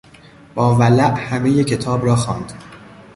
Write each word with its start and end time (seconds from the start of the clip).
با 0.55 0.75
ولع 0.75 1.13
همهی 1.19 1.63
کتاب 1.63 2.05
را 2.05 2.15
خواند. 2.15 2.53